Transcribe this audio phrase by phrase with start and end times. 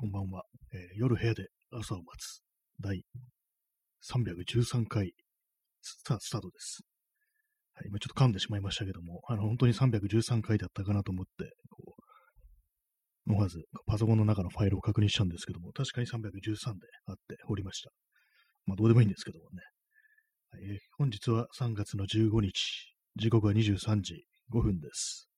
[0.00, 2.40] こんばんは、えー夜部屋で朝を待つ
[2.80, 3.02] 第
[4.08, 5.12] 313回
[5.82, 6.82] スタスタートです。
[7.74, 11.96] はい、今ちょっと噛んでしまいましたけども、あの、本当に313回だったかなと思って、こ
[13.26, 17.90] う、思わずパソコンの中のファイルを確認したんですけども、確かに313であっておりました。
[18.66, 19.62] まあ、どうでもいいんですけどもね。
[20.52, 25.28] はいえ本日は3月の15日、時刻は23時5分です。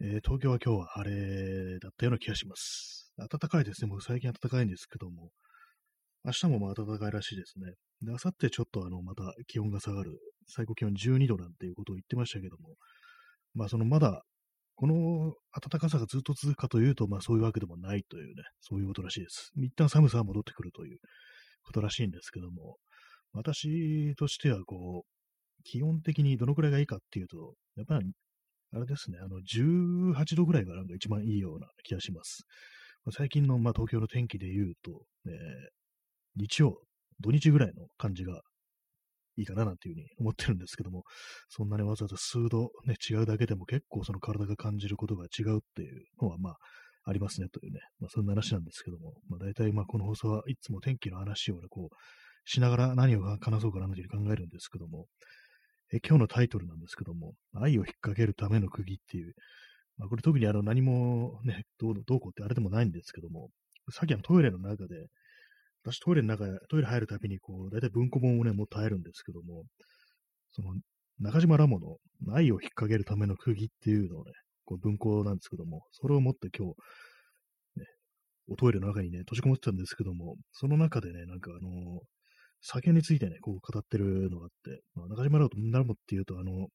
[0.00, 3.07] えー東京は今日は晴れだったような気がします。
[3.18, 3.88] 暖かいですね。
[3.88, 5.30] もう最近暖かいんですけども、
[6.24, 7.72] 明日もまあ暖かいらしいですね。
[8.02, 12.74] で、明後日ちょっとあの、また気温が下がる、最高気温12度なんていうことを言ってましたけども、
[13.54, 14.22] まあそのまだ、
[14.76, 19.50] この暖かさがずっと続くかというと、まあそういうわけでもないというね、そういうことらしいです。
[19.56, 20.98] 一旦寒さは戻ってくるという
[21.64, 22.76] ことらしいんですけども、
[23.32, 28.12] 私としてはこう、気温的にどのくらいがいいかっていうと、やっぱり
[28.72, 32.44] あれですね、あの、18度ぐらいがなんか一番いいような気がします。
[33.12, 35.32] 最近の、まあ、東京の天気で言うと、えー
[36.38, 36.80] 日曜、
[37.20, 38.40] 土日ぐらいの感じが
[39.36, 41.02] いいかななんていうふうに思ってるんですけども、
[41.48, 46.56] そんなにわざわざ数度ね、違うだけでも結構その体が感じることが違うっていうのは、まあ、
[47.04, 51.96] ありますねというね、まあ、そんな話なんですけども、まあ、大体まあ、この放送はいつも天気の話をね、こう、
[52.44, 55.06] しながら何を話そうかなというふうに考えるんですけども、
[55.92, 59.32] え今日のタイトルなんですけども、愛を引っ掛けるための釘っていう、
[59.98, 63.50] まあ、これ特にあの何もね、どうどうこうってあれでもないんですけども、
[63.90, 65.06] さっきのトイレの中で、
[65.84, 69.64] 私トイレの中、トイレ入るたびにこう、大体文庫本をね、持って入るんですけども、
[70.52, 70.74] その
[71.20, 71.96] 中島ラモの
[72.32, 74.32] 愛を引っ掛けるための釘っていうのをね、
[74.64, 77.86] こう文庫なんですけども、それを持って今日、ね、
[78.48, 82.00] おトイレの中にね、閉じこもってたんですけども、その中でね、なんかあの
[82.60, 85.48] 酒についてね、こう語ってるのがあって、まあ、中島ラ
[85.84, 86.68] モっていうと、あの、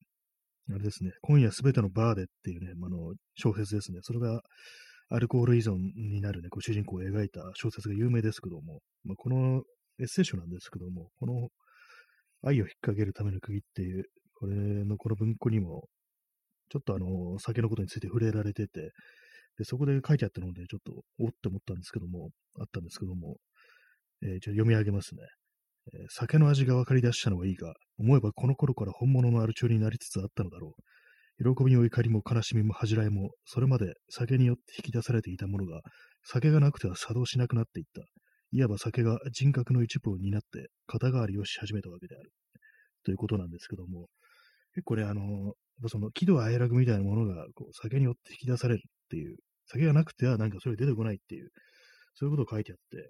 [0.70, 4.00] あれですね、今夜すべてのバーでっていうね、あの、小説ですね。
[4.02, 4.42] それが
[5.10, 9.62] アルコール依存になるね、こう主人公を描いた小説が有名ですけども、まあ、この
[10.00, 11.50] エッセイ集なんですけども、この
[12.44, 15.88] 愛を引っ掛けるための釘っていう、これのこの文庫にも、
[16.70, 18.92] ちょっとあの、酒のことについて触れられてて、
[19.58, 23.38] で、そこで書いてあったので、ちょっと、おって思ったんですけども、あったんですけども、
[24.24, 25.22] えー、ちょ読み上げますね。
[26.10, 30.84] 酒の味が分かり出したのはいいが、思えばこの頃から本物のアル中になりつつあったのだろう。
[31.56, 35.82] 喜びも怒りも悲しみも恥じらいも、それまで酒によって引き出されていたものが、
[36.24, 38.04] 酒がなくては作動しなくなっていった。
[38.52, 42.32] いわば酒が人格の一部を担って肩代わりをし始めたわけである。
[43.04, 44.08] ということなんですけども、
[44.76, 45.54] 結構ね、あの、
[45.88, 51.50] その喜怒哀楽みたいなものがこう酒によって引き出されるっていう、酒がなくてはなんかそれ出てこないっていう、
[52.14, 53.10] そういうことを書いてあって、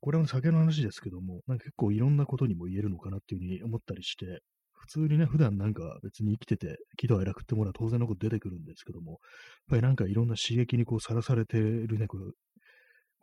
[0.00, 4.40] これは酒の話ですけども、なんか結構いろんなことにも言えるのかなっていうふうに思ったりして、
[4.72, 9.18] 普通にね、普段なんか別に生きてて、喜怒哀楽ってものは当然のこと出てくるんですけども、やっ
[9.70, 12.32] ぱりなんかいろんな刺激にこうさらされてるね、こう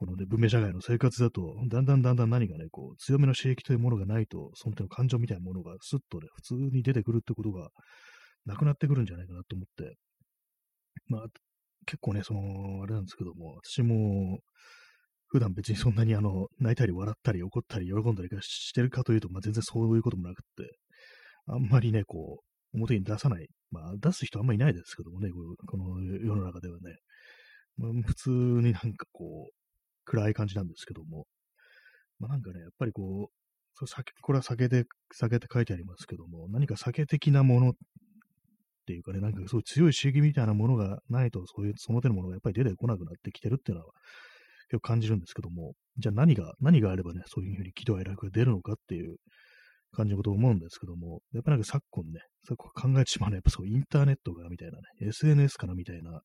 [0.02, 7.70] このね、文明社会の生活だと、だんだんだんだん何かね、こう、強めの刺激というものがないと、その手の感情みたいなものがスッとね、普通に出てくるってことが
[8.48, 9.96] なくなってくるんじゃないかなと思って、
[11.06, 11.26] まあ、
[11.86, 12.40] 結構ね、その、
[12.82, 14.40] あれなんですけども、私も、
[15.32, 20.78] 普段別にそんなにあの、泣いたり笑ったり怒ったり喜んだりしてるかというと、まあ全然そういうこともなくって、
[21.48, 22.42] あんまりね、こ
[22.74, 23.48] う、表に出さない。
[23.72, 25.30] まあ出す人あんまりいないですけどもね、
[25.68, 26.98] この世の中ではね。
[27.78, 29.54] まあ、普通になんかこう、
[30.04, 31.26] 暗い感じなんですけども。
[32.20, 37.74] まあなんかね、やっぱりこう、酒これは酒で、酒って書いてありますけども、何か酒的なものっ
[38.86, 43.92] ていうかね、なんかそういう強い刺激みたいなものがないと、そういう、その手のものがやっぱり出てこなくなってきてるっていうのは、
[44.72, 49.18] 結構感じるんですけども、じゃあ何が、何があればね、そういうふうに喜怒哀楽が出るのかっていう
[49.92, 56.22] 感じのことを思うんですけども、やっぱなんか昨今ね、昨今考えてしまうのは、やっぱそうインターネットがみたいなね、SNS かなみたいな、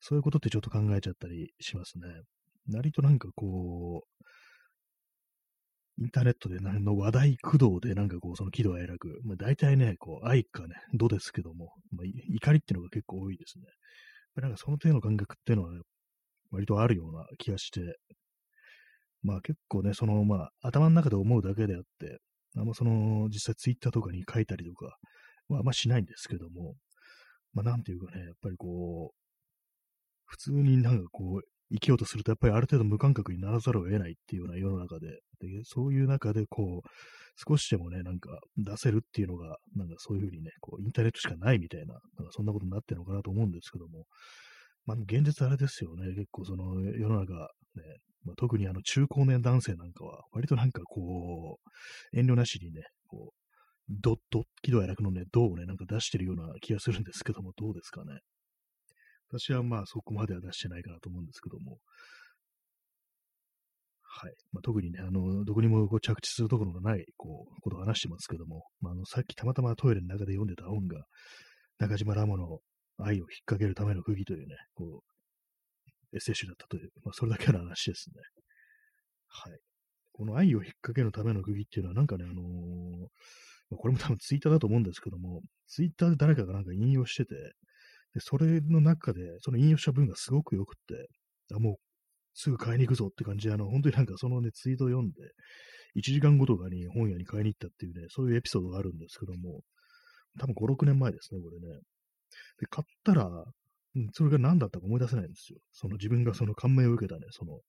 [0.00, 2.08] そういうことってちょっと考えちゃったりしますね。
[2.72, 4.22] 割となんかこう、
[5.98, 13.66] インターネットで何の話題駆動でなんかこう、その喜怒哀楽、まあ大体ね、こう、愛かね、どですけども、まあ、怒りっていうのが結構多いですね。
[14.40, 15.80] なんかその程度の感覚っていうのは、ね、
[16.52, 17.80] 割とあるような気がして、
[19.22, 22.18] まあ結構ね、そのまあ頭の中で思うだけであって、
[22.56, 24.96] あんまその実際ツイッターとかに書いたりとか
[25.48, 26.74] はあんましないんですけども、
[27.54, 29.16] まあなんていうかね、やっぱりこう、
[30.26, 35.08] 普通になんかこう、生きようとするとやっぱりある程度無感覚にならざるを得ないっていうような世の中で、
[35.40, 36.88] でそういう中でこう、
[37.48, 44.04] 少しでもね、なんか出せるっていうのが、なんかそういうふうにね、こう、インターネットしかないみたいな、なんかそんなことになってるのかなと思うんですけども、
[44.86, 46.14] まあ、現実あれですよね。
[46.14, 47.48] 結構その世の中、ね、
[48.24, 51.58] まあ、特にあの中高年男性なんかは、割となんかこ
[52.12, 53.42] う、遠慮なしにね、こう、
[53.88, 58.20] ドッド、喜怒哀楽のね、ドをね、なんか出してるような気がするんですけども、どうですかね。
[59.28, 61.78] 私はまあそこまでは出してないかなと思うんですけども、
[64.14, 64.34] はい。
[64.52, 71.02] まあ、特にね、あの、どこにもこう着地するところのない、こう、ことを話してますけども、まあ、あの、さっきたまたまトイレの中で読んでた本が、
[71.78, 72.58] 中島ラモの
[72.98, 78.20] 愛を引っ掛けるための釘というね、こう、エッセイ集だったという、まあ、それだけの話ですね。
[79.28, 79.58] はい。
[80.12, 87.34] この愛を引っ掛けるための釘っていうのは、なんかね、あのー、これも多分ツイッターだと思うんですけども、ツイッターで誰かがなんか引用してて、
[88.14, 91.08] で、それの中で、その引用した文がすごく良くって、
[91.54, 91.76] あ、もう、
[92.34, 95.20] すぐ買いに行くぞって感じで、あの、本当になんかそのね、ツイートを読んで、
[95.96, 99.60] 1時間後とかに本屋に買いに行ったっていうね、そういうエピソードがあるんですけども、
[100.38, 101.80] 多分5、6年前ですね、これね。
[102.58, 103.26] で、買ったら、
[103.94, 105.58] うん、それが何だったか思い出せないんですよ。
[105.72, 107.60] その自分がその感銘を受けたね、その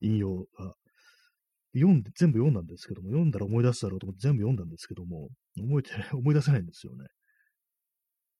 [0.00, 0.74] 引用が。
[1.72, 7.06] 読んで、全部読んだんですけども、読んだら思い出すだろうと思って全部読んだんですけども、覚えて、 思い出せないんですよね。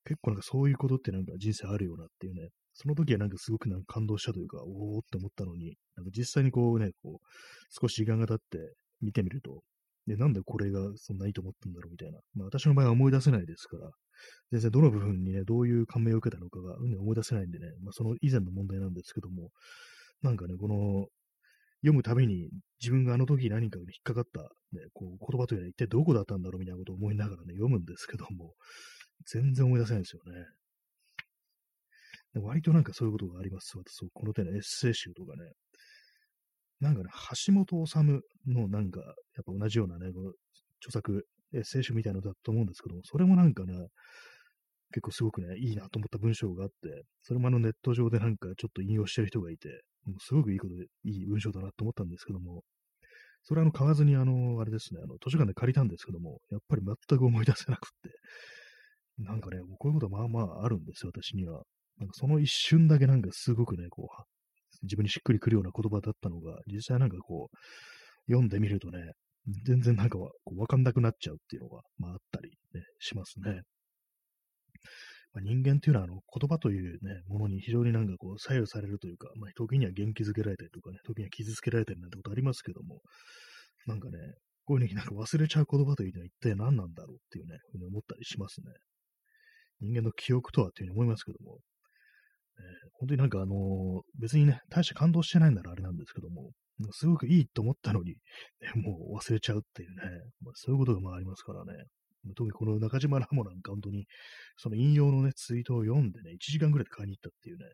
[0.04, 7.26] 結構なんかそういうことってなんか人生あるよなっていうね、その時はなんかすごくなんか感動したというか、おおって思ったのに、なんか実際にこうね、こう、
[7.70, 9.62] 少し時間が経って見てみると、
[10.10, 12.18] で、なんでこれがそんないいと思ったんだろうみたいな。
[12.34, 13.90] まあ私の場合は思い出せないですから、
[14.50, 19.50] 全然どの部分にね、どういう感銘を受けたのかが、うん、思い出せないんでね、まあその以前の問題なんですけども、
[20.22, 21.06] なんかね、この
[21.82, 24.40] 読むたびに自分があの時何かに引っかかった、
[24.76, 28.54] ね、こう言葉というのは一体どこだったんだろうみたいなことを思いながらね、読むんですけども、
[29.32, 30.44] 全然思い出せないんですよね。
[32.42, 33.76] 割となんかそういうことがあります。
[33.76, 35.52] 私、この手のエッセイ集とかね。
[36.80, 37.10] なんかね、
[37.46, 37.98] 橋本治
[38.46, 40.32] のなんか、やっぱ同じようなね、この
[40.78, 43.74] 著作、エッセイ集みたいなのだと思うんですけども、それもなんかね、
[44.92, 49.68] 結構すごくね、いいなと思った文章があって、それもあのネット上でなんかちょっと引用してる人がいて、
[50.06, 52.62] もうすごくいいことで、いい文章だなと思ったんですけども、
[53.42, 58.10] それあの買わずにあの、あれですね、あの図書館で借りたんですけども、やっぱり全く思い出せなくって、
[59.18, 61.62] なんかね、こういうことはまあまああるんですよ、私には。
[61.98, 64.22] なんかその一瞬だけなんかすごくね、こう、
[64.82, 67.56] 自分にしっくりくるような言葉だったのが、実際なんかこう、
[68.30, 69.12] 読んでみるとね、
[69.64, 70.30] 全然なんかわ
[70.66, 73.62] かんなくなっちゃうっていうのが、まああったりね、しますね。
[75.32, 83.00] まあ、人間っていうのはあの言葉というね、ものに非常になんかこう左右されるというか、まあ時には元気づけられたりとかね、時には傷つけられたりなんてことありますけども、
[83.86, 84.18] なんかね、
[84.64, 88.66] こういうふうになんか忘れちゃう言葉というのは一体何なんだろうっていうね、ふうに思ったりしますね。
[89.80, 91.58] 人間の記憶とはっていうふうに思いますけども、
[92.60, 96.50] え、本当になんかあの、別にね、大して感動してないならあれなんですけども、
[96.92, 98.16] すごくいいと思ったのに、ね、
[98.82, 99.96] もう忘れちゃうっていうね、
[100.40, 101.72] まあ、そういうことがまあありますからね。
[102.36, 104.06] 特にこの中島ラモなんか本当に、
[104.58, 107.64] その引用のね、ツイートを読んでね、1時間ぐらいで買いに行ったっていうね、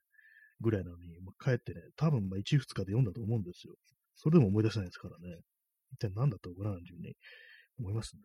[0.61, 3.75] ぐらいなのに、まあ、帰ってね、多分まあ1、2日で読んだと思うんですよ。
[4.15, 5.41] それでも思い出せないですからね。
[5.93, 7.15] 一体何だったのかな、というふうに
[7.81, 8.23] 思いますね。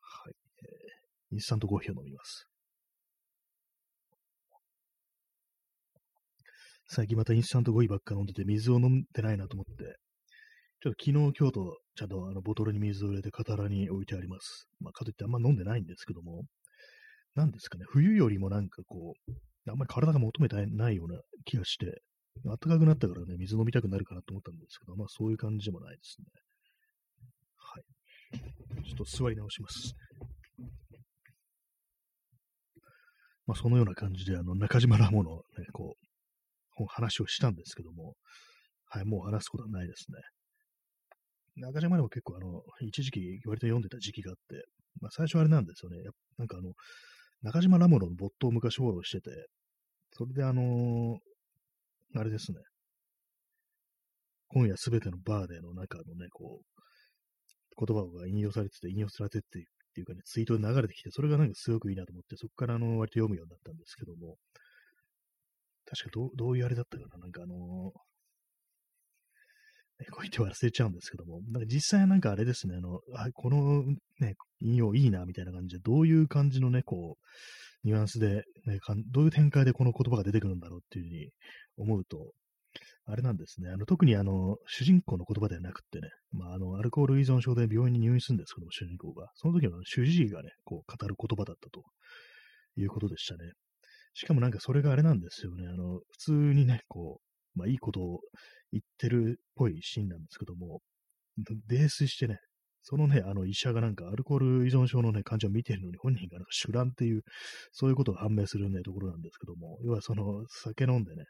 [0.00, 0.34] はい。
[0.62, 2.46] えー、インスタントコーヒーを飲みます。
[6.86, 9.96] 最近またインスタントコーヒーばっか飲んでて水を飲んでないなと思って、
[10.82, 14.68] ちょっと昨日、今日と、ちゃんとあのボトルに水を入れて肩らに置いてあります。
[14.80, 16.42] まあ、かといってあんま飲んでないんですけども、
[17.34, 19.32] なんですかね、冬よりもなんかこう、
[19.70, 22.02] あんまり体が求めてないような気がして、
[22.44, 26.26] 暖かくなったからね、水飲みたくなるかなと思ったんですけど、まあそういう感じでもないですね。
[27.56, 28.84] はい。
[28.84, 29.94] ちょっと座り直します。
[33.46, 36.03] まあそのような感じで、あの、中島ラモのね、こう、
[36.86, 38.14] 話をしたんですけども、
[38.86, 40.18] はい、もう話すことはないですね。
[41.56, 44.64] 中島でも結構あの、一時期割と読んでた時期があって、
[45.00, 45.98] まあ最初あれなんですよね。
[46.38, 46.72] なんかあの、
[47.42, 49.30] 中島ラモロのボットを昔フォローしてて、
[50.12, 52.58] それであのー、あれですね。
[54.48, 59.62] 今夜すべてのバーデーの中のね、こう、言葉が引用されてて、引用されててっ
[59.94, 64.36] ていうかね、ツイートで流れてきて、それがなんかすごくいいなと思って、そこからあの、割と読むようになったんですけども、
[65.94, 67.58] 確かどう、どういうあれだったかななんかあのー、
[70.10, 73.84] こう言って忘れちゃうんですけども、なんか実際なんかあれですね、あの、あこの
[74.20, 78.80] ね、引用いいなみたいな感じで、どういう感じのね、こう、ニュアンスで、ね、
[79.12, 81.30] どういう展開でこの言葉が出てくるんだろうっていうふうに
[81.76, 82.32] 思うと、
[83.06, 83.70] あれなんですね。
[83.70, 89.28] あの、特にあの、主人公の言葉ではなくってね、まあ、あの、アルコール依存症で病院に入院するんですけども、主人公が。
[89.34, 91.84] その時の主治医がね、こう、語る言葉だったと
[92.76, 93.52] いうことでしたね。
[94.14, 95.66] しかもなんかそれがあれなんですよね。
[95.68, 97.20] あの、普通にね、こ
[97.54, 98.20] う、まあ、いいことを
[98.72, 100.80] 言ってるっぽいシーンなんですけども、
[101.68, 102.38] 泥酔してね、
[102.82, 107.22] そのね、あの医者がなんかアルコール依存症のね、患者を見てるのに本人がなんか酒乱っていう、
[107.72, 111.24] そういうことが判明するね、ところなんですけども、要はその酒飲んでね、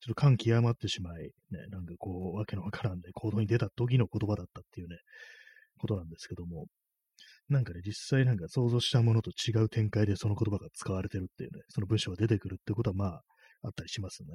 [0.00, 1.30] ちょっと感極まってしまい、ね、
[1.70, 4.96] なんかこう、わけのわからんで行動に出た時の言葉だったっていうね、
[5.78, 6.66] ことなんですけども、
[7.48, 13.22] なんかね、実際なんか想像したものと違う展開でその言葉が使われてるっていうね、その文章が出てくるってことはまあ、
[13.62, 14.28] あったりしますね。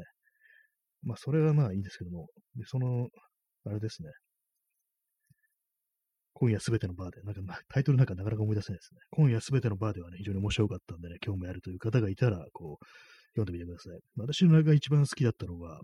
[1.03, 3.07] まあ、それはまあいいんですけども、で、その、
[3.65, 4.09] あれですね。
[6.33, 9.01] 今夜すべてのバーで、なんか、タイトルなんかなかなか思い出せないですね。
[9.11, 12.85] 今夜すべてのバーではね、非常に面白かったんでね、興味あるという方がいたら、こう、
[13.35, 13.99] 読んでみてください。
[14.15, 15.81] 私の中が一番好きだったのは、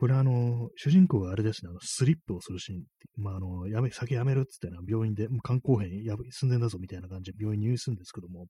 [0.00, 2.84] これあの、主人公があれですね、あの、スリップをするシーン。
[3.18, 8.46] まあ、あの、やめ、酒やめるっつってな、病院で、もう肝硬変や寸前だぞみたいな感じで病院に入院するんですけども、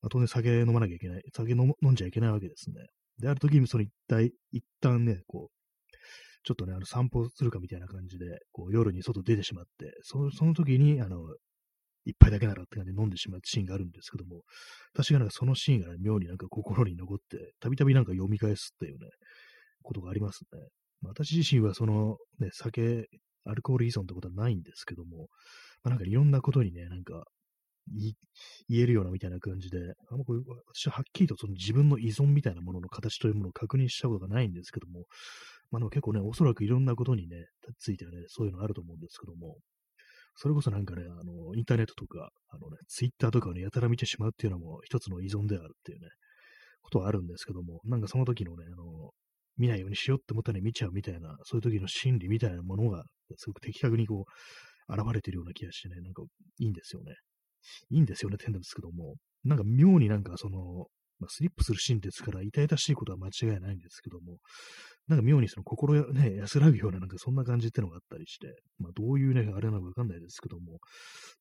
[0.00, 2.86] まあ、当然酒飲まなきゃいけない、酒飲んじゃいけないわけですね。
[3.18, 5.96] で、ある時にその一体、一旦ね、こう、
[6.42, 11.18] ちょっとね、あの散歩するかみたいな感じで、こう夜に外出てしまって、そその時に、あの、
[12.06, 14.40] 一杯だけならって感じで飲んでしまうシーンがあるんですけども、
[14.94, 19.10] 私がなんかそのシーンが、ね、妙になんか心に残って、たびたびなんか読み返すっていうね、
[19.82, 20.60] ことがありますね。
[21.02, 23.06] 私自身はその、ね、酒、
[23.44, 25.28] アルコール依存ってことはないんですけども、
[25.82, 27.24] まあ、なんかいろんなことにね、なんか
[28.68, 29.78] 言えるようなみたいな感じで、
[30.10, 30.40] あんまこれ
[30.72, 35.06] 私ははっきりとその自分の依存みたいなものの形というものを確認したことがないんですけども、
[35.70, 37.46] まあ、でも結構ね、おそらくいろんなことにね、
[37.78, 39.56] ついてはね、そういうのあると思うんですけども、
[40.36, 46.08] それこそなんかね、あの、インターネットとか、あのね、ツイッターとかをね、やたら見てしまうっていうのも一つの依存であるっていうね、
[46.82, 49.10] ことはあるんですけども、なんかその時のね、あの、
[49.56, 53.04] 見ないようにしようって思ったら見ちゃうみたいな、そういう時の心理みたいなものが、
[53.36, 56.22] すごく的確にこう、現れてるような気がしてね、なんか
[56.58, 57.14] いいんですよね。
[57.90, 60.86] いいんですよね、点ですけども、なんか妙になんかその、
[61.18, 64.38] まあ、スリップするシーンですから、痛々しいことは間違いないんですけども、
[65.06, 70.72] なんか妙にその心、ね、安らぐようななんかそんな感じってのがあったりして、まあどういうね、あれなのかわかんないですけども、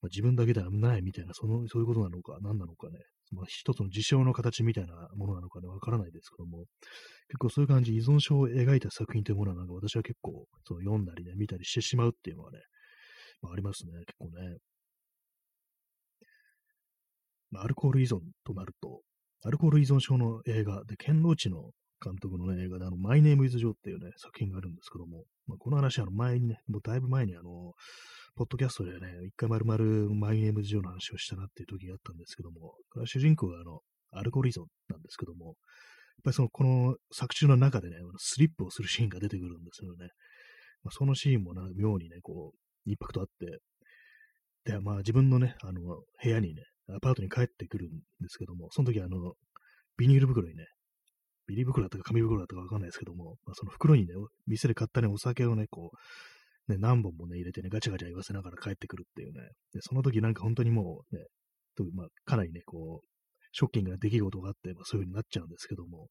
[0.02, 3.00] まあ、自分だけではないみたいな、その、そういうことなのか、何なのかね、
[3.32, 6.66] まあ一つの事象の形みたいなものなのかね、わからないですけども、
[7.30, 12.60] 結構そういう感じ、依存症を描いた作品というものはなんか私は結構、その読んだりね、見たりしてしまうっていうのはね、
[13.42, 14.58] まあ、ありますね、結構ね。
[17.52, 19.02] まあ、アルコール依存となると、
[19.44, 21.72] アルコール依存症の映画で、ケンローチの
[22.04, 27.74] 監督の、ね、映画で、あの、マイネームイズジョーっていうね、作品があるんですけども、まあ、この話、あの、前にね、もうだいぶ前にあの、
[28.36, 35.56] ポッドキャストでね、一回丸々マイネームズジョーの話をしたなっていう時があったんですけども、これは主人公があの、アルコール依存なんですけども、やっ
[36.24, 40.10] ぱりその、この作中の中でね、スリップをするシーンが出てくるんですよね。
[40.84, 43.60] まあ、そのシーンもな、妙にね、こう、インパクトあって、
[44.64, 45.82] で、まあ自分のね、あの、
[46.24, 47.90] 部屋にね、アパートに帰ってくるん
[48.22, 49.34] ですけども、その時あの、
[49.98, 50.66] ビニール袋にね、
[51.48, 54.14] ビニール袋だったか紙袋だったかわかんないですけども、まあ、その袋にね、
[54.48, 55.98] 店で買ったね、お酒をね、こう、
[56.72, 59.42] ね、何本もね、入れてね、ガチャガチャ言わせながら帰ってくるっていうね。
[59.74, 61.26] で、その時なんか本当にもうね、
[61.94, 63.08] まあ、かなりね、こう、
[63.54, 66.08] ショッキングな出来事があって、まあ、そういう風になっちゃうんですけども、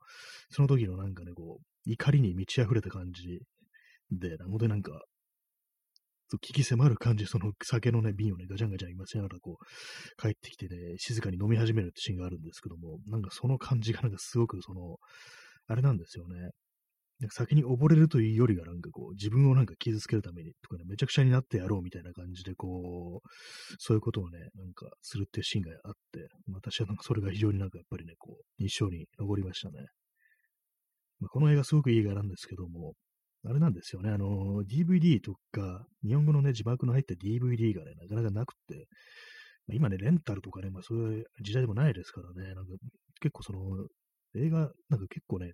[0.51, 3.41] その時のなんかね、こう、怒りに満ち溢れた感じ
[4.11, 5.03] で、本当になんか、
[6.39, 14.99] 聞き迫る感じ、その酒のね、瓶をね、ガチャンガチャン今しながらこう、帰ってきてね、静かに飲み始めるってシーンがあるんですけども、なんかその感じがなんかすごくその、
[15.67, 16.51] あれなんですよね。
[17.21, 23.29] なんか先に溺れるというよりはなんかこ自分をなんか傷つけるためにとかね、めちゃくちゃになってやろうみたいな感じでこう、
[23.79, 29.87] そういうことをね、なんかするっていうシーンがあって、私はなんかそれが非常になんかやっぱりね、こう、印象に残りましたね。
[31.21, 32.95] まあ、この映画すごくいい映画なんですけども、
[33.45, 38.87] あれなんですよね、あの、DVD とか、日本語のね、字幕の入った DVD がね、なかなかなくて、
[39.67, 42.73] まあ、今ね、レンタルとかね、まあそういう時代でもないですからね、なんか
[43.21, 43.61] 結構その、
[44.37, 45.53] 映画、なんか結構ね、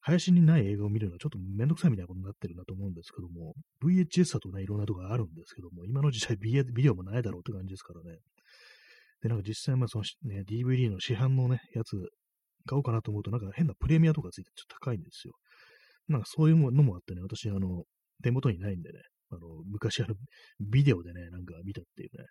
[0.00, 3.54] 配信にない映画を見るのはちょっとめんどくさいみたいなことになってるなと思うんですけども、
[3.84, 6.52] VHS だとね、いろんなとこあるんですけども、今の時代ビ
[6.82, 8.18] デオもないだろうって感じですからね。
[9.22, 11.96] で、なんか実際、まあそのね、DVD の市販のね、やつ
[12.66, 15.34] 買おうかなと思うと、なんか変なプレミアとかついてちょっと高いんですよ。
[16.08, 17.84] なんかそういうのもあってね、私、あの、
[18.22, 18.98] 手元にないんでね、
[19.30, 19.40] あの、
[19.70, 20.14] 昔あの、
[20.60, 22.24] ビデオでね、なんか見たっていうね、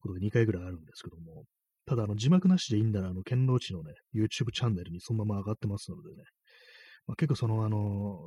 [0.00, 1.44] ことが2回ぐらいあるんですけども、
[1.86, 6.22] ただ、あの、字幕なしでいいんなら、あの、剣道地のね、YouTube チャンネルにそのまま上がってますのでね、
[7.06, 8.18] まあ、結構その、あの、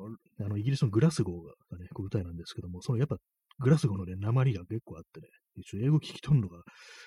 [0.42, 1.36] あの、イギリスのグラスゴー
[1.72, 3.18] がね、こう舞台なんですけども、そのやっぱ、
[3.60, 6.58] グラスゴーのね、鉛が結構あってね、一応英語聞き取るのが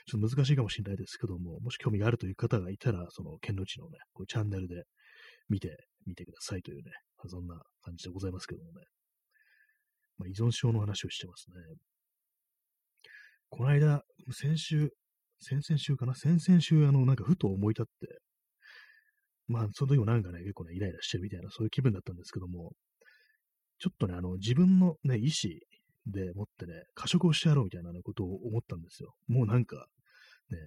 [0.07, 4.85] ちょっと難しいかもしれないですけども、もし興味があるという方がいたら、その、剣道地のね、こうチャンネルで
[5.49, 6.93] 見てみてくださいというね、
[7.27, 8.87] そんな感じでございますけどもね。
[10.19, 11.77] まあ、依存症の話をしてますね。
[13.51, 14.91] この間、先週、
[15.41, 18.19] 先々週かな先々週、あの、なんかふと思い立って、
[19.49, 22.73] まあ、その時もなんかね、結構ね、イライラしてるみたいな、そういう気分だったんですけども、
[23.79, 25.53] ちょっとね、あの、自分のね、意思
[26.07, 29.15] でもってね、過食をしてやろうみたいな、ね、ことを思ったんですよ。
[29.29, 29.87] もうなんか、
[30.51, 30.59] ね、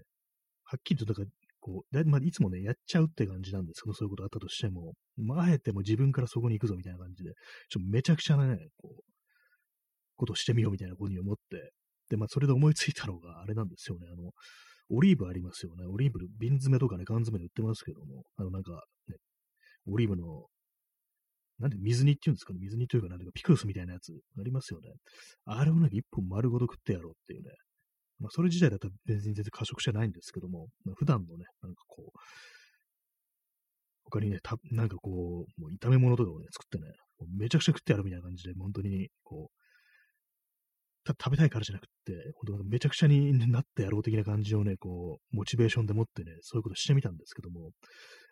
[0.63, 1.27] はっきりと、だから、
[1.59, 7.31] こう、だまあ、いつもね、やっちゃうって感じなんですけど、そういうことあったとしても、まあ、あえても自分からそこに行くぞみたいな感じで、
[7.69, 9.03] ちょっとめちゃくちゃなね、こう、
[10.15, 11.71] ことしてみようみたいなことに思って、
[12.09, 14.31] で、まあ、それで思いついたのが、あれなんですよね、あの、
[14.89, 15.86] オリーブありますよね。
[15.86, 19.15] オリーブ、瓶詰めとかね、缶詰で売ってますけども、あの、なんか、ね、
[19.88, 20.48] オリーブの、
[21.60, 24.89] なんで水煮っていうんですかね、水煮というか、なんか、ピクルスみたいなやつありますよね。
[25.46, 27.51] あれをなんか一本丸ごと食ってやろうっていうね。
[28.19, 32.19] まあ、それ自体だったら別に全然過食じゃないんですけども、まあ、普段のね、なんかこう、
[34.03, 36.93] 他にね、たなんかこう、もう炒め物とかをね、作ってね、
[37.38, 39.59] めちゃくちゃ食ってやるみたいな感じで、本当に、こう
[41.13, 47.72] う、食べたいからじゃなくって、本当めちゃくちゃになってやろう的な感じをね、こう、モチベーションでもってね、そういうことしてみたんですけども、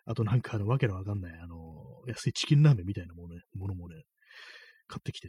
[0.04, 1.56] あとなんかあの、わけのわかんない、あの、
[2.06, 3.96] 安いチキンラーメンみたいなものね、ものもね、
[4.86, 5.28] 買ってきて、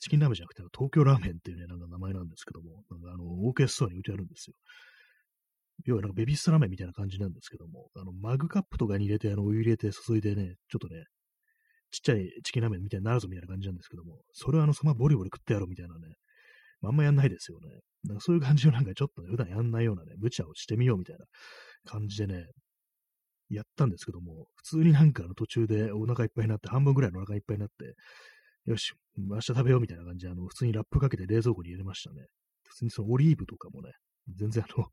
[0.00, 4.56] チキンラーメンじゃなくて、東京ラーメンっていうね、なんか名前なんですけども、なんかあの、オーケストラに置いてあるんですよ。
[5.84, 11.04] 要はなんかベビースターラーメンみたいな感じなんですけども、あの、マグカップとかに入れて、あの、お湯入れて注いでね、ちょっとね、
[11.90, 16.14] ちっちゃいチキンラーメンみたいになるぞみたいな感じなんですけども、それはあの、そのままボリボリ食ってやろうみたいなね、
[16.88, 17.68] あんまやんないですよね。
[18.04, 21.24] なんかそういう感じのなんかちょっとね、普段やんないようなね、無茶をしてみようみたいな
[21.84, 22.46] 感じでね、
[23.50, 27.94] やったんですけども、普通になんかの途中でお腹いっぱいになって、半分ぐらいのお腹いっぱいになって、
[28.70, 32.26] よし、明日食べようみたいな感じで、あの、普通にラップかけて冷蔵庫に入れましたね。
[32.68, 33.92] 普通にそのオリーブとかもね、
[34.36, 34.86] 全然あの、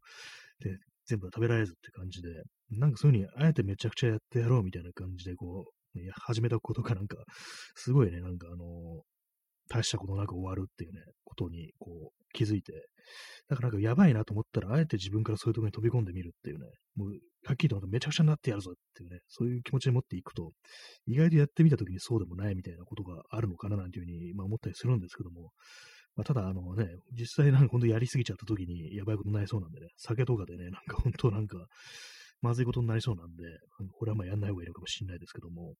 [0.59, 2.29] で、全部食べられずって感じで、
[2.71, 5.65] なんかそういう風にあえてめちゃくちゃやってやろうみたいな感じで、こ
[5.95, 7.17] う、始めたことかなんか、
[7.75, 9.03] すごいね、なんかあの、
[9.69, 12.73] 大したことなく終わるっていうね、ことにこう気づいて、
[13.47, 17.11] だからなんかやばいなと思ったら、あえて自分からそういうところに飛び込んでみるっていうね、もう、
[17.45, 20.51] はっきりとめちゃくちゃになってやるぞっていうね、そういう気持ちで持っていくと、
[21.05, 25.51] 意外とやってみたときにそうでもないみたいなことがあるのかななんていうふうに、まあ、思ったりするんですけども、
[26.15, 31.57] まあ、ただ、あのね、実際なんか本当やりすぎちゃったときにやばいことになりそうなんでね、酒とかでね、なんか本当なんか、
[32.41, 33.43] まずいことになりそうなんで、
[33.97, 35.75] これはまあやんない方がいいのかもしれないですけども、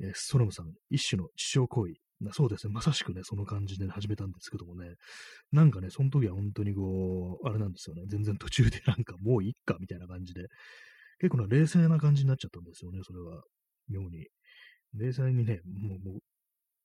[0.00, 1.94] えー、ストロムさん、一種の自傷行為、
[2.32, 2.72] そうですね。
[2.72, 4.94] まさしくね、その感じで始めたんですけどもね。
[5.52, 8.02] なんかね、その時は本当にこう、あれなんですよね。
[8.08, 10.46] 全然途中でなんかもういっかみたいな感じで、
[11.20, 13.42] 結構な冷静な感じになっちゃったんですよね、それは。
[13.88, 14.28] 妙に。
[14.94, 16.18] 冷静にね、もう、もう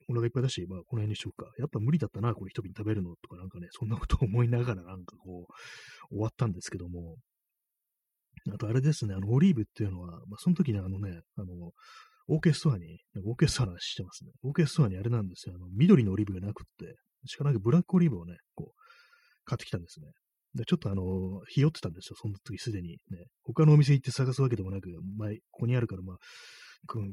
[0.10, 1.50] お腹いっぱいだし、まあ、この辺にしようか。
[1.58, 7.16] やっぱ無理だったな、これ一瓶食べるのとかなんかね、そんなことを思いながらなんかこう、終わったんですけども。
[8.51, 11.72] あとあれですね、あの、オリーブっていうのは、まあ、その時にあのね、あの、
[12.33, 14.31] オーケストラに、オーケストラしてますね。
[14.44, 15.55] オーケストラにあれなんですよ。
[15.55, 18.81] あの、緑のオリーブがなくって、しかなくブラックオリーブをね、こう、
[19.44, 20.07] 買ってきたんですね。
[20.55, 22.15] で、ちょっとあの、ひよってたんですよ。
[22.22, 23.25] その時すでにね。
[23.44, 26.17] 他のお店行って探すわけでもなく、前、ここにあるから、まあ、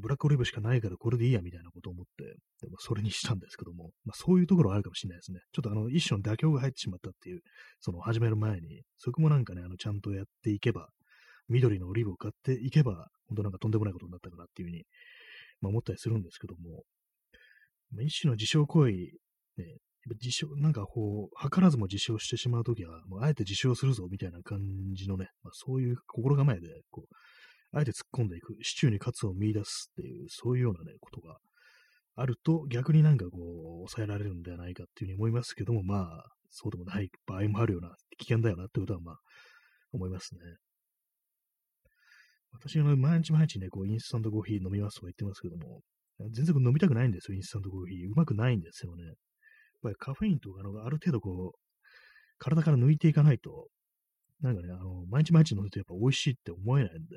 [0.01, 2.23] ブラックオリーブしかないからこれでいいやみたいなことを思って、
[2.61, 5.39] でもそれにしたんですけども、まあ、そういうところはあるかもしれないですね。
[5.51, 7.41] ちょっとあの、一種の妥協が入ってしまったっていう、
[7.81, 10.89] その始める前に、そこもなんかね、あの、ちゃんとやっていけば、
[11.49, 14.83] 緑のオリーブを買っていけば、本当なんかとんでもないことになったかなっていうふうに
[15.61, 16.83] まあ、思ったりするんですけども、
[17.91, 19.77] まあ、一種の自傷行為、ね、
[20.21, 24.59] 自傷、なんかこう、図らずも自傷してしまうときは、もうあえて自傷するぞみたいな感
[24.93, 31.37] じのね、まあ、そういう心構えで、こう、あえて突っ込んでいく、シチューに活を見出すっていう、そういうようなね、ことが
[32.15, 33.37] あると、逆になんかこ
[33.85, 39.19] う、抑えられるんではないかっていうふうに思いますけども、まあ、そうでもない場合もあるような、危険だよなってことは、まあ、
[39.91, 40.39] 思いますね。
[42.51, 45.81] 私は毎日毎日ね、こう、インスタントコーヒー飲みますとか言ってますけども、
[46.31, 48.09] 全然飲みたくないんですよ、インスタントコーヒー。
[48.09, 49.03] うまくないんですよね。
[49.05, 49.15] やっ
[49.83, 51.59] ぱりカフェインとかのある程度こう、
[52.37, 53.67] 体から抜いていかないと、
[54.41, 57.15] なんかね、あの、毎日毎日飲むとやっぱ美味しいって思えないんで、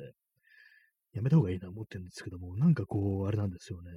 [1.14, 3.90] やめた方がいいな思ってるんですけども、なんかこう、あれなんですよね。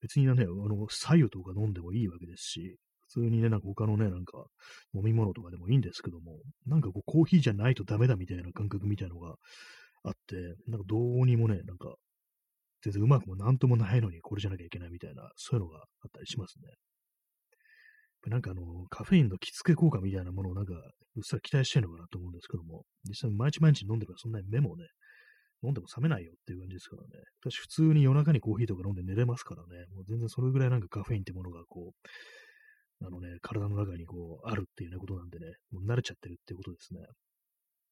[0.00, 2.76] 別にね、あの、左右とか飲んでもいいわけですし、
[3.08, 4.46] 普通にね、なんか他のね、なんか
[4.94, 9.36] 飲み物とかでもいいんですけども、なんかこうコーヒーじゃないとダメだみたいな感覚みたいなのが
[10.06, 10.36] あって、
[10.68, 11.94] なんかどうにもね、なんか、
[12.82, 16.70] 全然うまくもなんともないのにこれじゃなきゃいけないみたいな、そういうのがあったりしますね。
[18.30, 24.86] なんかあの、カフェインの着付け効果みたいなものをなんか、うっすら期待してるのかなと思うんですけども、実際毎日毎日飲んでればそんなに目もね、
[25.62, 27.08] 飲んでも冷めないよっていう感じですからね。
[27.40, 37.00] 私普通に夜中にコーヒーとか飲んで寝れますからね、もう全然それぐらいなんかカフェインってものがこう、あのね、体の中にこう、あるっていうね、ことなんでね、もう慣れちゃってるっていうことですね。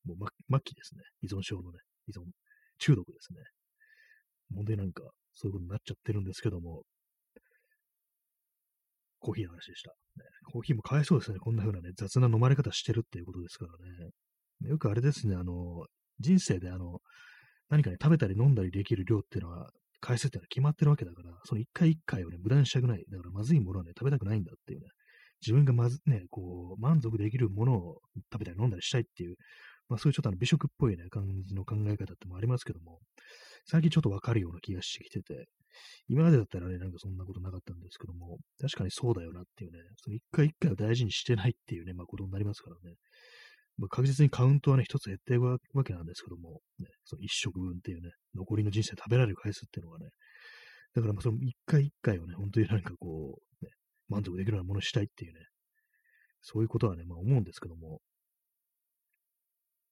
[0.05, 0.17] もう
[0.51, 1.03] 末期ですね。
[1.23, 1.79] 依存症のね。
[2.09, 2.23] 依存、
[2.79, 3.41] 中毒ですね。
[4.51, 6.83] 問題なんか、そういうことになっちゃってるんですけども、
[9.19, 9.91] コーヒーの話でした。
[9.91, 11.39] ね、コーヒーもかわいそうですね。
[11.39, 14.11] こんな風なね、雑な飲まれ方してるっていうことですからね。
[14.69, 15.87] よくあれですね、あの、
[16.21, 17.01] 人生であの、
[17.71, 23.05] 何かね、食べたり飲んだりできる量っていうのは、回数っていうのは決まってるわけだから、その一回一回をね、無駄にしたくない。
[23.11, 24.89] だからまずいものはね、食べたくないんだっていうね、
[25.41, 28.01] 自分がまずね、こう、満足できるものを
[28.33, 29.37] 食べたり飲んだりしたいっていう
[29.89, 33.01] まあそういうちょっとあの美食っぽいね、感じの考え方ってもありますけども、
[33.67, 35.47] 最近ちょっとわかるような気がしてきてて、
[36.09, 42.97] 今までだったらね、なんかそんなことなかったんですけども、確かにそうだよなっていうね、その一回一回を大事にしてないっていうね、まあことになりますからね。
[43.77, 50.11] まあ、確実にカウントはね、一つ減っていくわけなんですけども、ね、その一食分っていうね、残りの人生食べられる回数っていうのがね、
[50.95, 53.73] だからまあその一回一回をね、本当になんかこう、ね、
[54.09, 55.41] 満足できるようなものにしたいっていうね、
[56.41, 58.01] そういうことはね、まあ思うんですけども、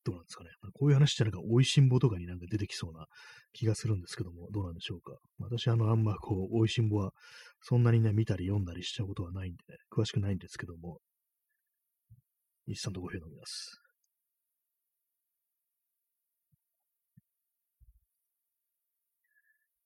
[0.05, 0.51] どうなんですかね。
[0.75, 3.07] こういう話ってなんか、美味しんぼとかになんか出てきそうな
[3.53, 5.17] 気がするんですけども、どうなんでしょうか。
[5.38, 7.12] 私、あの、あんまこう、美味しんぼは、
[7.61, 10.99] そんなにね、見たり読んだりしたことはないんで、ね、詳しくないんですけども、
[12.67, 13.81] 一さんとご評飲みます。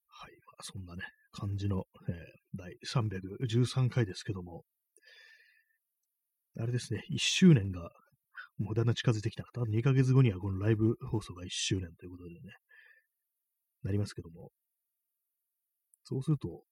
[0.09, 0.33] はい。
[0.47, 1.03] まあ、そんなね、
[1.33, 2.15] 感じの、えー、
[2.55, 4.65] 第313回ですけども、
[6.59, 7.91] あれですね、1周年が
[8.59, 9.45] もうだんだん近づいてきた。
[9.53, 12.41] 多分2ヶ月後にはこのライブ放送が1周年ということでね、
[13.83, 14.51] なりますけども。
[16.05, 16.63] そうすると、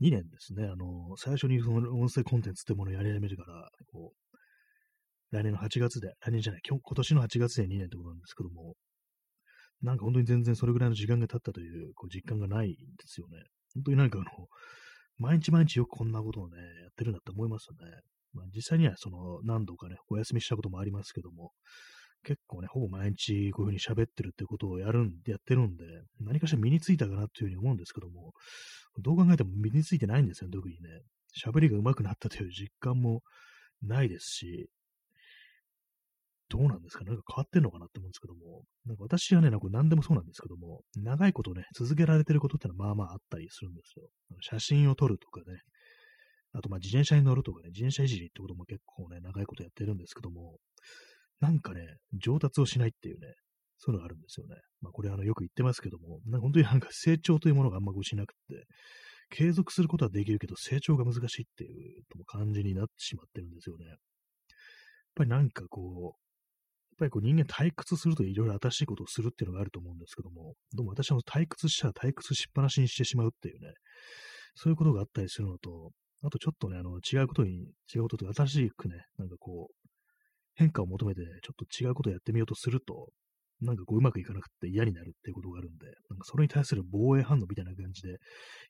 [0.00, 0.64] 2年ですね。
[0.64, 8.74] あの、最初にその音声コンテンツってものをやり始めてから、こう、来年の8月で、来年じゃない、今今年の8月で2年ってことなんですけども、
[9.80, 13.38] なんか本当に全然それぐらいの時間が経ったというこう実感がないんですよね。
[13.74, 14.48] 本当になんかあの、
[15.18, 18.00] 毎日毎日よくこんなことをね、やってるんだって思いますよね。
[18.32, 21.52] まあ、実際にはその何度かね、お休みしたこともありますけども、
[22.24, 25.84] 結構ね、ほぼ毎日こういうふうに喋ってるってことをやるんで、やってるんで、
[26.20, 28.32] 何かしら身についたかなっていうふうに思うんですけども、
[29.00, 30.80] どう考えても身についてないんですよ、特にね。
[31.44, 33.22] 喋りが上手くなったという実感も
[33.82, 34.68] ないですし、
[36.48, 44.06] どうなんですかなんか変わってんのかなって思うんですけども、なんか私はね、なんか何でもそうなんですけども、長いことね、続けられてることってのはまあまああったりするんですよ。
[44.42, 45.60] 写真を撮るとかね、
[46.52, 50.58] あと、まあ、自転車に乗るとかね、自転車いじりってことも結構ね、長いことやってるんですけども、
[51.40, 53.34] なんかね、上達をしないっていうね、
[53.78, 54.56] そういうのがあるんですよね。
[54.80, 58.66] まあ、これあの、よく言ってますけども、本当になんか成長というものがあんましなくて、
[59.30, 63.86] 継続することはできるけど、成長が難しいっていう感じになってしまってるんですよね。
[63.86, 63.96] やっ
[65.16, 66.22] ぱりなんかこう、
[66.92, 73.72] やっぱりこう人間退屈するといろいろ新しいことをするっていうのがあると思うんですけども、どうも私は退屈したら退屈しっぱなしにしてしまうっていうね、
[74.54, 75.90] そういうことがあったりするのと、
[76.24, 79.88] あとちょっとね、あの、違うことに、違うことと新しくね、なんかこう、
[80.54, 83.08] 変化を求めて、ちょっと違うことをやってみようとすると、
[83.60, 88.18] なんかこう、うまくいかなくて嫌になるっていうことがあるんで、なんかそれに対する防衛反応みたいな感じで、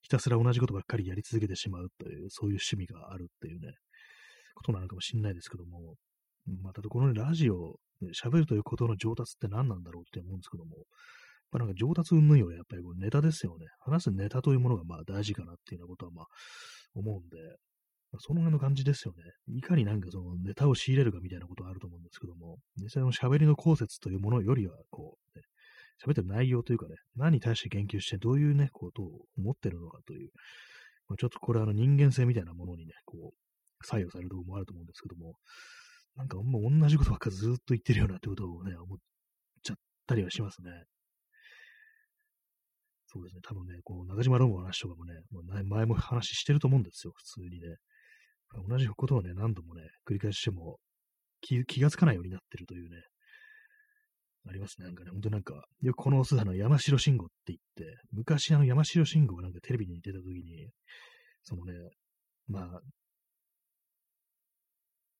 [0.00, 3.72] ひたすら同じことばっかりやり続けてしまうという、そういう趣味があるっていうね、
[4.54, 5.94] ことなのかもしれないですけども、
[6.62, 7.76] またこの、ね、ラジオ、
[8.22, 10.84] 喋るということの上達って何なんだろうって思うんですけども、
[11.52, 13.66] ぱなんか上達云々よりやっぱりこうネタですよね。
[13.80, 16.26] 話すネタというものがまあ大事かなっていうようなことはまあ
[16.94, 17.36] 思うんで、
[18.18, 19.22] その辺の感じですよね。
[19.48, 25.44] いかになんかそのネタを仕入れるかみたいなことがあると思うんですけども、実際の喋りの口説というものよりは、こう、ね、
[26.04, 30.30] 喋ってる内容というかね、何に対して言及してどういうね、ことを思ってるのかという、
[31.08, 35.34] まあ、ちょっとこれあの人間性みたいなものにね、こう、作用されるところもあると思うんですけども、
[36.16, 38.98] なんかもう同じことばっかずっと言ってるようなってことをね、思っ
[39.62, 39.76] ちゃっ
[40.06, 40.70] たりはしますね。
[43.12, 47.76] そうですね、多分ね、こう、中島ロムの話とかもね、もう前も話してると思うんですよ、普通にね。
[48.68, 50.78] 同じことをね、何度もね、繰り返しても
[51.42, 53.02] 気、気がつかないようになってるというね、
[54.48, 54.86] ありますね。
[54.86, 60.70] なんかね、ほんとなんか、よくこのあの山城慎吾って言って、昔あの山城慎吾がなんかテレビに出た時に、
[61.44, 61.72] そのね、
[62.48, 62.80] まあ、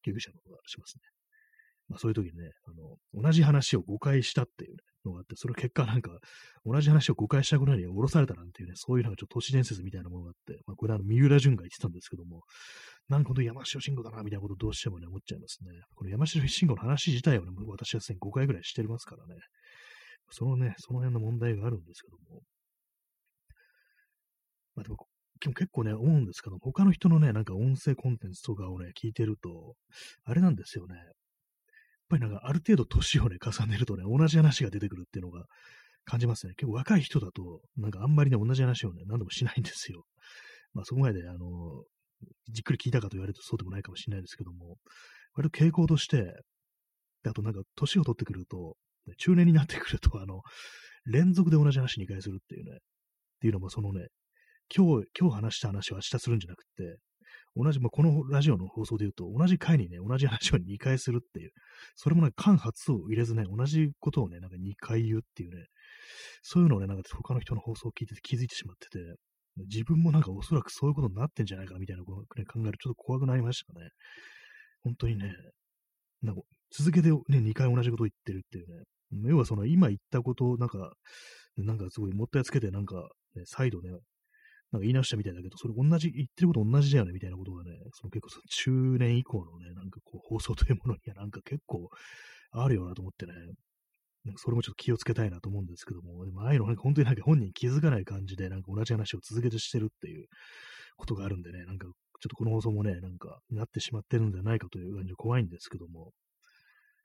[0.03, 1.03] 救急車の方がしますね。
[1.89, 6.11] まあそういう時にね、あの、同じ話を誤解したっていうのがあって、それ結果なんか、
[6.65, 12.43] 同じ話を誤解したぐらいに降ろされたなんていうね、そういうなんかちょっと都市伝説みたいなものがあって、まあこれあの、三浦淳が言ってたんですけども、
[13.09, 15.71] なんかほんと山城慎吾だな、みたいなことどうしてもね、思っちゃいますね。
[15.95, 19.41] この山城慎吾の話自体はね、私はすでに5回ぐらいしてますからね。
[20.31, 22.43] そのね、その辺の問題があるんですけども。
[24.75, 24.97] まあでも、
[25.41, 29.75] 結構ね、思うんですけど、他の人のね、なんか音声コンテンツとかをね、聞いてると、
[30.25, 30.95] あれなんですよね。
[32.13, 35.47] ぱりなんかある程度年をね、重ねるとね、同じ話が出てくるっていうのが
[36.05, 36.55] 感じますね。
[36.57, 40.05] 結構若い人だと、なんかあんまりね、同じ話をね、何度もしないんですよ。
[40.75, 41.39] まあそこまで、あの、
[42.51, 44.77] じっくり聞いたかと言われるとそうでもないかもしれないですけども、
[45.35, 46.35] 割と傾向として、
[47.27, 48.77] あとなんか年を取ってくると、
[49.19, 50.43] 中年になってくると、あの、
[51.07, 52.79] 連続で同じ話2回するっていうね、っ
[53.41, 54.09] ていうのもそのね、
[54.75, 56.99] 今日、今日話した話を明日するんじゃなくて、
[57.57, 61.53] 同じ、まあ、このラジオの放送で言うと、同じ回にね、同じ話を2回するっていう、
[61.97, 65.67] それもね、間髪を入れずね、同じことをね、なんか2回言うっていうね、
[66.43, 68.99] そういうのをね、なんか他の人の放送を聞いてて気づいてしまってて、
[69.69, 73.89] 自分もなんかおそらくそういうことになってんじゃないかなみたいなことを、考えるとちょっと怖くなりましたね。
[74.83, 75.35] 本当にね、
[76.23, 78.85] なんか続けてね、2回同じことを言ってるっていうね、
[79.29, 80.93] 要はその今言ったことをなんか、
[81.57, 83.91] なんかすごいもったいつけてなんか、ね、再度ね、
[84.73, 91.91] なんか言い直したみたいだけど、それ同じ、言ってること同じだよね、みたいなことがね、その結構その中年以降のね、なんかこう放送というものにはなんか結構
[92.53, 93.33] あるよなと思ってね、
[94.25, 100.27] なんかそれもちょっと気をつけたいなと思うんですけども、でもああいうのなんか本当になんか本人気づかない感じで、なんか同じ話を続けてしてるっていう
[100.97, 101.93] ことがあるんでね、なんかちょっ
[102.31, 106.13] とこの放送もね、なんかなってしまってるんじゃないかという感じで怖いんですけども、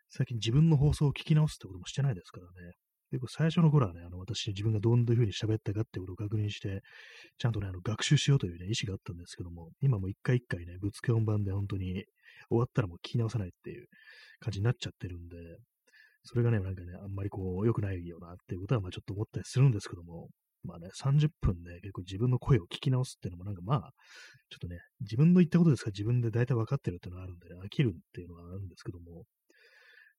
[0.10, 2.74] 最近自分の放送を聞き直すってこともしてないですからね。
[3.12, 6.82] 結構最初の頃はね、あの私自分がどんな風に喋ったかってことを確認して、
[7.38, 12.06] ちゃんとね、あの学習しようというね、意思があったんですけども、今も一回一回ね、ぶつけ本番で本当に
[12.50, 13.88] 終わったらもう聞き直さないっていう
[14.40, 15.38] 感じになっちゃってるんで、
[16.24, 20.28] それがね、なんかね、あんまりこう、良くないよなっていうことは、まあちょっと思ったりするんですけども、
[20.64, 23.92] まあね、30分ね、結構自分の声を聞き直すっていうのもなんかまあ、
[24.50, 29.24] ちょっとね、自分の言ったことですから自分で大体分かってるっていうのがあるんで、ね、飽きるっていうのはあるんですけども、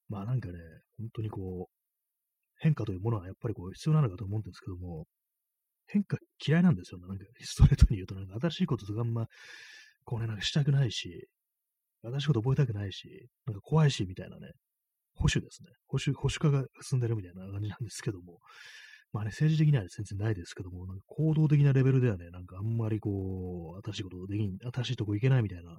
[0.08, 0.54] まあなんかね、
[0.98, 1.77] 本当にこう、
[2.58, 5.06] 変化というものはやっぱりこう必要なのかと思うんですけども、
[5.86, 7.06] 変化嫌いなんですよね。
[7.08, 9.26] なんか ストレートに言うと、なんか新しいこととかあんま、
[10.04, 11.28] こうね、なんかしたくないし、
[12.02, 14.52] 新しいこと覚えたくないし、なんか怖いし、みたいなね、
[15.14, 15.70] 保守ですね。
[15.86, 18.38] 保守、保守化が進んでるみたいな感じなんですけども、
[19.12, 25.78] まあね、政治的には全然ないですけども、なんか行動的なレベルではね、なんかあんまりこう、新しいことできん、新しいとこ行けないみたいな、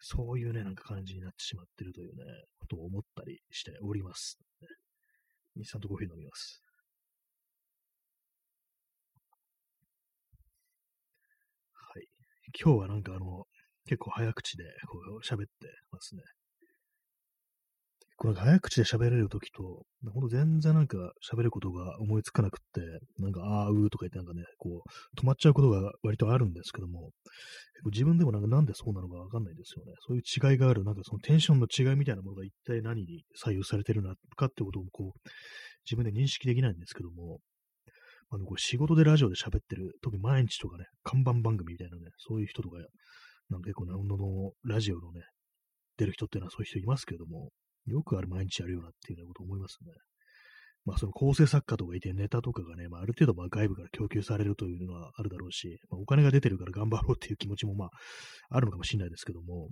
[0.00, 2.24] そういうね、なんか感じになってしまってるというね、
[2.58, 4.38] ことを思ったりしております。
[5.56, 6.62] インスタントコーヒー飲みます。
[11.72, 12.06] はい。
[12.62, 13.46] 今日はなんかあの、
[13.86, 15.48] 結構早口でこう喋って
[15.90, 16.22] ますね。
[18.18, 20.96] これ早口で喋れるときと、ほんと全然なんか
[21.30, 22.80] 喋ることが思いつかなくって、
[23.18, 27.10] なんか、あーうーとか言ってなんかね、こう、止まっちゃうことが割とあるんですけども、
[27.92, 29.92] 自分でもなんかなんでそうなのかわかんないですよね。
[30.06, 35.28] そういう違いがある、なんかそのテンションの違いみたいなものが一体何に左右されてるのかってことをこう、
[35.84, 37.40] 自分で認識できないんですけども、
[38.30, 42.78] あの、これ仕事でラジオで喋ってる、特に毎日とかね、看板番組みたいなね、そういう人とか、
[43.50, 45.20] なんか結構な、のラジオのね、
[45.98, 47.50] 出る人っていうのはそういう人いますけども、
[47.86, 49.92] よくある毎日やるよなっていうようなこと思いますね。
[50.84, 57.90] まあその構成作家とかいてネタとかがね、まあある程度まあ外部から供給されるというのはあるだろうし、まあ、お金が出てるから頑張ろうっていう気持ちもまあ
[58.50, 59.70] あるのかもしれないですけども、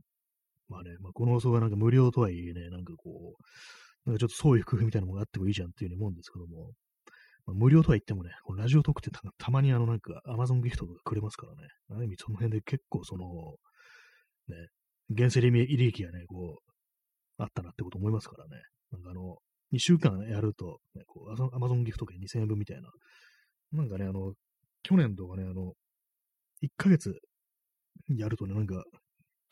[0.69, 6.73] まあね、まあこの放送がなんか無料とはいえね、なんかこう、なんかちょっとそういう工夫みたいなものがあってもいいじゃんっていうふうに思うんですけども、
[7.47, 13.27] まあ、無料とは言ってもね、このラジオトークってたまにあのなんか Amazon ギフトとかくれますからね、ある意味その辺で結構その、
[14.49, 14.69] ね、
[15.15, 16.74] 原生利益がね、こう、
[17.39, 18.63] あったなってこと思いますからね。
[18.93, 19.39] なんかあの、
[19.73, 22.91] 2週間やると、ね、こう、アマゾンギフト券2000円分みたいな。
[23.73, 24.33] なんかね、あの、
[24.83, 25.73] 去年とかね、あの、
[26.63, 27.13] 1ヶ月
[28.09, 28.85] やるとね、なんか、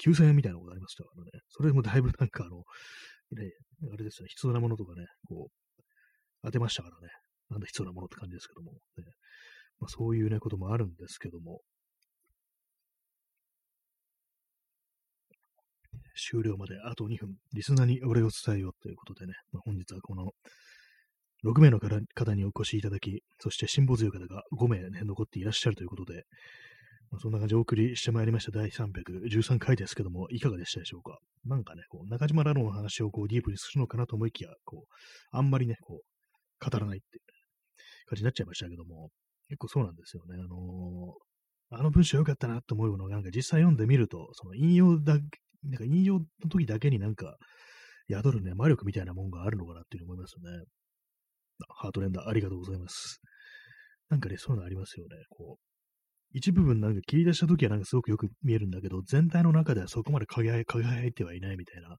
[0.04, 1.30] 9000円みたいなことありましたからね。
[1.48, 2.58] それもだいぶなんかあの、
[3.36, 3.52] ね、
[3.92, 5.82] あれですよね、必要なものとかね、こう、
[6.42, 7.08] 当てましたからね。
[7.50, 8.72] なんだ必要なものって感じですけども。
[8.72, 8.78] ね
[9.78, 11.60] まあ、そういうね、こともあるんですけども。
[16.16, 20.32] 終了まであと2分、リスナーにお礼を伝えようということでね、まあ、本日はこの
[21.44, 26.24] 6名の方にお越しいただき、そして辛抱強い方が5名ね、残っていらっしゃるということで、
[27.10, 31.18] まあ、そんな感じでお送りしてまいりました第313回ですけども、いかがでしたでしょうか？
[31.44, 37.18] なんかね、こう中島ラロの話をこうディープにするのかなと思いきや、こう、あんまりね、こう、語らないって
[38.06, 39.10] 感じになっちゃいましたけども、
[39.48, 40.36] 結構そうなんですよね。
[40.38, 45.18] あのー、あの文章良かったなと思うのが、なんか実際読んでみると、その引用だ
[45.64, 47.36] なんか引用の時だけになんか
[48.08, 50.64] 宿るね、魔力みたいなもんがあるのかなっていうふうに思いますよね。
[51.68, 53.20] ハートレンダーありがとうございます。
[54.10, 55.16] なんかね、そういうのありますよね。
[55.30, 55.72] こう、
[56.34, 61.96] 一部分なんか切り出した時はなんかすごくよく見えるんだけど、全体の中ではそこまで輝輝いてはいないみたいな、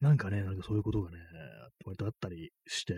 [0.00, 1.18] なんかね、なんかそういうことがね、
[1.84, 2.94] 割とあったりして、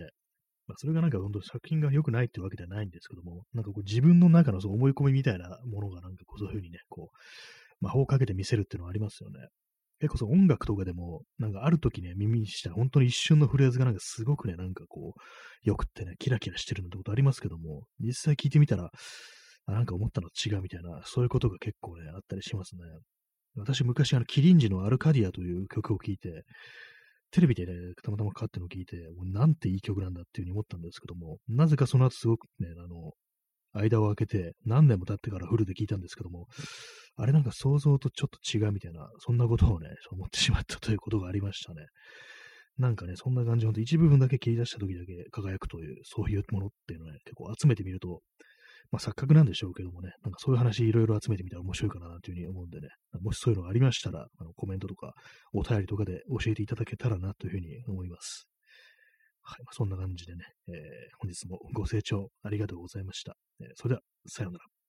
[0.67, 7.17] まあ、それがなんか本当作品が良くないってわけではないんですけども、なんかこう自分の中のそう思い込みみたいなものがなんかこうそういうふうにね、こう、
[7.81, 9.49] 魔法をかけて見せるっていうのはありますよね。
[10.01, 18.91] 結構その音楽とかでも、なんかある時ね、耳にした本当に一瞬のフレーズがなんかすごくね、なんかこう、よくってね、キラキラしてるのってことありますけども、実際聞いてみたら、
[19.67, 22.83] なんか思ったの違うみたいな、そういうことが結構ね、あったりしますね。
[23.57, 26.45] 私昔あの、キリンジのアルカディアという曲を聴いて、
[27.31, 33.13] テレビでね、たまたまかかってのを聞いて、もうなんていい曲なんだっていうふうに思ったんですけども、なぜかその後すごくね、あの、
[33.73, 36.47] 間を空けて、何年も経ってからフルで聞いたんですけども、
[37.17, 41.87] あれなんか想像とちょっと違うみたいな、そんなことをね、思ってしまったということがありましたね。
[42.79, 48.23] なんかね、そんな感じ、ほんと一部分だけ切り出した時だけ輝くという、そういうものっていうのをね、結構集めてみると、
[48.91, 52.89] まあ錯覚なんでしょうけどもね、なんかそういう話いろいろ集めてみたら面白いかなというふうに思うんでね、
[53.21, 55.13] もしそういうのがありましたら、あのコメントとか
[55.53, 58.50] お便りとかで教えていただけたらなというふうに思います。
[59.51, 60.75] はい、まあ、そんな感じでね、えー、
[61.19, 63.35] 本日もご清聴ありがとうございました。
[63.61, 64.80] えー、それでは、さようなら。